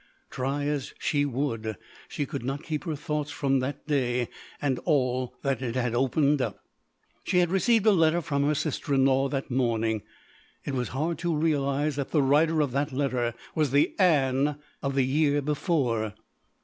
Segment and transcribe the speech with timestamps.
[0.31, 5.35] Try as she would she could not keep her thoughts from that day and all
[5.43, 6.65] that it had opened up.
[7.23, 10.01] She had received a letter from her sister in law that morning.
[10.65, 14.95] It was hard to realize that the writer of that letter was the Ann of
[14.95, 16.15] the year before.